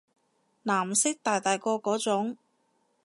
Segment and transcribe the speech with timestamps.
[0.03, 0.09] 藍色大
[1.39, 2.35] 大個嗰種